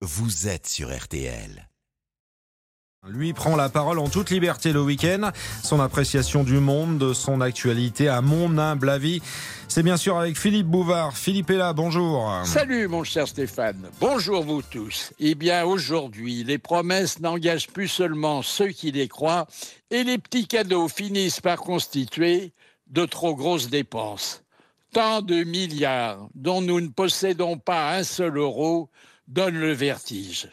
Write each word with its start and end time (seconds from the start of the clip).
vous 0.00 0.46
êtes 0.46 0.68
sur 0.68 0.96
RTL. 0.96 1.68
Lui 3.08 3.32
prend 3.32 3.56
la 3.56 3.68
parole 3.68 3.98
en 3.98 4.08
toute 4.08 4.30
liberté 4.30 4.72
le 4.72 4.82
week-end. 4.82 5.30
Son 5.62 5.80
appréciation 5.80 6.44
du 6.44 6.58
monde, 6.58 6.98
de 6.98 7.12
son 7.12 7.40
actualité, 7.40 8.08
à 8.08 8.20
mon 8.20 8.58
humble 8.58 8.90
avis. 8.90 9.22
C'est 9.66 9.82
bien 9.82 9.96
sûr 9.96 10.18
avec 10.18 10.38
Philippe 10.38 10.66
Bouvard. 10.66 11.16
Philippe 11.16 11.50
est 11.50 11.56
là, 11.56 11.72
bonjour. 11.72 12.30
Salut 12.44 12.86
mon 12.86 13.04
cher 13.04 13.26
Stéphane. 13.26 13.88
Bonjour 14.00 14.42
vous 14.42 14.62
tous. 14.62 15.12
Eh 15.18 15.34
bien 15.34 15.64
aujourd'hui, 15.64 16.44
les 16.44 16.58
promesses 16.58 17.20
n'engagent 17.20 17.68
plus 17.68 17.88
seulement 17.88 18.42
ceux 18.42 18.68
qui 18.68 18.92
les 18.92 19.08
croient 19.08 19.46
et 19.90 20.04
les 20.04 20.18
petits 20.18 20.46
cadeaux 20.46 20.88
finissent 20.88 21.40
par 21.40 21.58
constituer 21.58 22.52
de 22.88 23.04
trop 23.04 23.34
grosses 23.34 23.70
dépenses. 23.70 24.42
Tant 24.92 25.22
de 25.22 25.44
milliards 25.44 26.28
dont 26.34 26.60
nous 26.60 26.80
ne 26.80 26.88
possédons 26.88 27.58
pas 27.58 27.96
un 27.96 28.02
seul 28.02 28.36
euro 28.36 28.90
donnent 29.28 29.60
le 29.60 29.72
vertige 29.72 30.48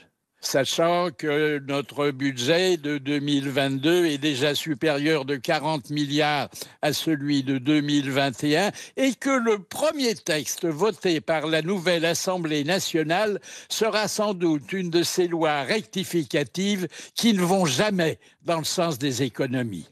sachant 0.45 1.09
que 1.11 1.59
notre 1.67 2.11
budget 2.11 2.77
de 2.77 2.97
2022 2.97 4.05
est 4.05 4.17
déjà 4.17 4.55
supérieur 4.55 5.25
de 5.25 5.35
40 5.35 5.89
milliards 5.89 6.49
à 6.81 6.93
celui 6.93 7.43
de 7.43 7.57
2021 7.57 8.71
et 8.97 9.13
que 9.15 9.29
le 9.29 9.59
premier 9.59 10.15
texte 10.15 10.65
voté 10.65 11.19
par 11.19 11.47
la 11.47 11.61
nouvelle 11.61 12.05
Assemblée 12.05 12.63
nationale 12.63 13.39
sera 13.69 14.07
sans 14.07 14.33
doute 14.33 14.71
une 14.71 14.89
de 14.89 15.03
ces 15.03 15.27
lois 15.27 15.63
rectificatives 15.63 16.87
qui 17.15 17.33
ne 17.33 17.41
vont 17.41 17.65
jamais 17.65 18.19
dans 18.43 18.59
le 18.59 18.63
sens 18.63 18.99
des 18.99 19.23
économies. 19.23 19.87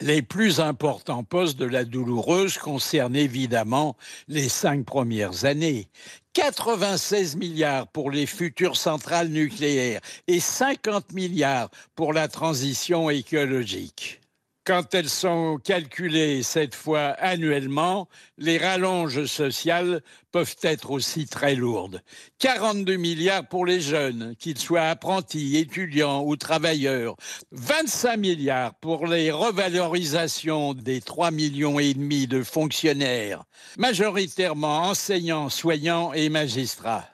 Les 0.00 0.22
plus 0.22 0.60
importants 0.60 1.24
postes 1.24 1.58
de 1.58 1.64
la 1.64 1.84
douloureuse 1.84 2.56
concernent 2.56 3.16
évidemment 3.16 3.96
les 4.28 4.48
cinq 4.48 4.84
premières 4.84 5.44
années. 5.44 5.88
96 6.34 7.34
milliards 7.34 7.88
pour 7.88 8.12
les 8.12 8.26
futures 8.26 8.76
centrales 8.76 9.28
nucléaires 9.28 10.00
et 10.28 10.38
50 10.38 11.12
milliards 11.12 11.68
pour 11.96 12.12
la 12.12 12.28
transition 12.28 13.10
écologique. 13.10 14.20
Quand 14.68 14.94
elles 14.94 15.08
sont 15.08 15.56
calculées 15.64 16.42
cette 16.42 16.74
fois 16.74 17.16
annuellement, 17.20 18.06
les 18.36 18.58
rallonges 18.58 19.24
sociales 19.24 20.02
peuvent 20.30 20.56
être 20.60 20.90
aussi 20.90 21.26
très 21.26 21.54
lourdes. 21.54 22.02
42 22.38 22.96
milliards 22.96 23.48
pour 23.48 23.64
les 23.64 23.80
jeunes, 23.80 24.36
qu'ils 24.38 24.58
soient 24.58 24.90
apprentis, 24.90 25.56
étudiants 25.56 26.22
ou 26.22 26.36
travailleurs. 26.36 27.16
25 27.52 28.18
milliards 28.18 28.74
pour 28.74 29.06
les 29.06 29.30
revalorisations 29.30 30.74
des 30.74 31.00
3 31.00 31.30
millions 31.30 31.78
et 31.78 31.94
demi 31.94 32.26
de 32.26 32.42
fonctionnaires, 32.42 33.44
majoritairement 33.78 34.80
enseignants, 34.82 35.48
soignants 35.48 36.12
et 36.12 36.28
magistrats. 36.28 37.08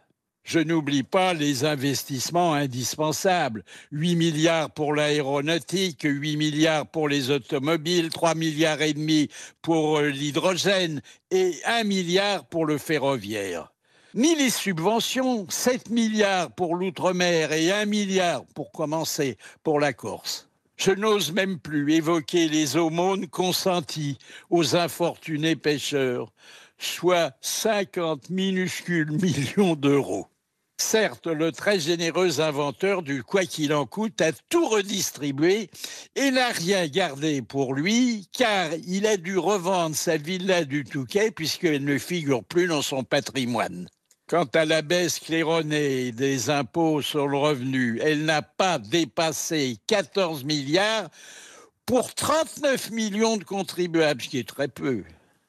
Je 0.45 0.59
n'oublie 0.59 1.03
pas 1.03 1.33
les 1.33 1.64
investissements 1.64 2.53
indispensables. 2.53 3.64
8 3.92 4.14
milliards 4.14 4.70
pour 4.70 4.95
l'aéronautique, 4.95 6.03
8 6.03 6.37
milliards 6.37 6.87
pour 6.87 7.09
les 7.09 7.31
automobiles, 7.31 8.11
3 8.11 8.34
milliards 8.34 8.83
et 8.83 8.92
demi 8.92 9.31
pour 9.62 9.98
euh, 9.98 10.11
l'hydrogène 10.11 11.00
et 11.31 11.55
1 11.65 11.84
milliard 11.84 12.45
pour 12.45 12.67
le 12.67 12.77
ferroviaire. 12.77 13.72
Ni 14.12 14.37
les 14.37 14.50
subventions, 14.50 15.47
7 15.48 15.89
milliards 15.89 16.53
pour 16.53 16.77
l'outre-mer 16.77 17.50
et 17.53 17.72
1 17.72 17.87
milliard 17.87 18.45
pour 18.55 18.70
commencer 18.70 19.39
pour 19.62 19.81
la 19.81 19.95
Corse. 19.95 20.50
Je 20.77 20.91
n'ose 20.91 21.33
même 21.33 21.59
plus 21.59 21.91
évoquer 21.95 22.48
les 22.48 22.77
aumônes 22.77 23.28
consenties 23.28 24.19
aux 24.50 24.77
infortunés 24.77 25.56
pêcheurs, 25.56 26.31
soit 26.77 27.34
50 27.41 28.28
minuscules 28.28 29.11
millions 29.22 29.75
d'euros. 29.75 30.28
Certes, 30.77 31.28
le 31.28 31.53
très 31.53 31.78
généreux 31.78 32.41
inventeur 32.41 33.03
du 33.03 33.22
quoi 33.22 33.44
qu'il 33.44 33.72
en 33.72 33.86
coûte 33.86 34.20
a 34.20 34.33
tout 34.48 34.67
redistribué 34.67 35.70
et 36.16 36.31
n'a 36.33 36.48
rien 36.48 36.89
gardé 36.89 37.42
pour 37.42 37.75
lui, 37.75 38.28
car 38.33 38.70
il 38.86 39.06
a 39.06 39.16
dû 39.16 39.39
revendre 39.39 39.94
sa 39.94 40.16
villa 40.16 40.65
du 40.65 40.84
Touquet 40.84 41.31
puisqu'elle 41.31 41.84
ne 41.84 41.97
figure 41.97 42.43
plus 42.43 42.66
dans 42.66 42.82
son 42.82 43.04
patrimoine. 43.04 43.88
Quant 44.26 44.48
à 44.54 44.65
la 44.65 44.82
baisse 44.82 45.21
claironnée 45.21 46.10
des 46.10 46.50
impôts 46.50 47.03
sur 47.03 47.28
le 47.28 47.37
revenu, 47.37 48.00
elle 48.03 48.25
n'a 48.25 48.43
pas 48.43 48.78
dépassé 48.78 49.78
14 49.87 50.43
milliards 50.44 51.09
pour 51.87 52.15
39 52.15 52.91
millions 52.91 53.37
de 53.37 53.44
contribuables, 53.44 54.22
ce 54.22 54.28
qui 54.28 54.38
est 54.38 54.48
très 54.48 54.69
peu. 54.69 55.04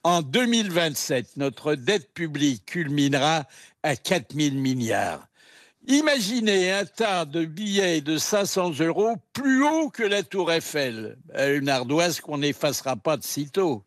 En 0.06 0.22
2027, 0.22 1.36
notre 1.38 1.74
dette 1.74 2.14
publique 2.14 2.64
culminera 2.68 3.46
à 3.82 3.96
4 3.96 4.36
000 4.36 4.54
milliards. 4.54 5.28
Imaginez 5.88 6.72
un 6.72 6.86
tas 6.86 7.26
de 7.26 7.46
billets 7.46 8.02
de 8.02 8.18
500 8.18 8.80
euros 8.80 9.18
plus 9.34 9.64
haut 9.64 9.90
que 9.92 10.02
la 10.02 10.24
tour 10.24 10.52
Eiffel, 10.52 11.16
une 11.38 11.70
ardoise 11.70 12.22
qu'on 12.22 12.40
n'effacera 12.40 12.96
pas 12.96 13.18
de 13.18 13.24
sitôt. 13.24 13.84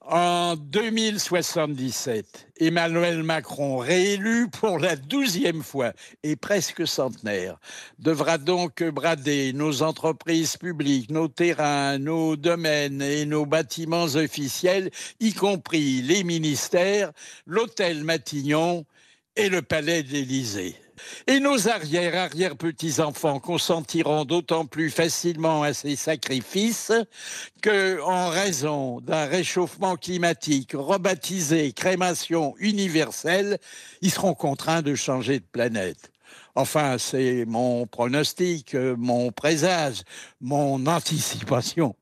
En 0.00 0.56
2077, 0.56 2.48
Emmanuel 2.58 3.22
Macron, 3.22 3.78
réélu 3.78 4.48
pour 4.48 4.80
la 4.80 4.96
douzième 4.96 5.62
fois 5.62 5.92
et 6.24 6.34
presque 6.34 6.86
centenaire, 6.86 7.58
devra 8.00 8.38
donc 8.38 8.82
brader 8.82 9.52
nos 9.52 9.82
entreprises 9.82 10.56
publiques, 10.56 11.12
nos 11.12 11.28
terrains, 11.28 11.98
nos 11.98 12.34
domaines 12.34 13.02
et 13.02 13.24
nos 13.24 13.46
bâtiments 13.46 14.14
officiels, 14.16 14.90
y 15.20 15.32
compris 15.32 16.02
les 16.02 16.24
ministères, 16.24 17.12
l'hôtel 17.46 18.02
Matignon 18.02 18.84
et 19.36 19.48
le 19.48 19.62
palais 19.62 20.02
d'Élysée. 20.02 20.74
Et 21.26 21.40
nos 21.40 21.68
arrière-arrière-petits-enfants 21.68 23.40
consentiront 23.40 24.24
d'autant 24.24 24.66
plus 24.66 24.90
facilement 24.90 25.62
à 25.62 25.74
ces 25.74 25.96
sacrifices 25.96 26.92
que, 27.62 28.00
en 28.02 28.28
raison 28.28 29.00
d'un 29.00 29.26
réchauffement 29.26 29.96
climatique 29.96 30.72
rebaptisé 30.74 31.72
crémation 31.72 32.54
universelle, 32.58 33.58
ils 34.02 34.10
seront 34.10 34.34
contraints 34.34 34.82
de 34.82 34.94
changer 34.94 35.40
de 35.40 35.44
planète. 35.44 36.10
Enfin, 36.54 36.96
c'est 36.98 37.44
mon 37.46 37.86
pronostic, 37.86 38.74
mon 38.74 39.30
présage, 39.30 40.02
mon 40.40 40.86
anticipation. 40.86 41.94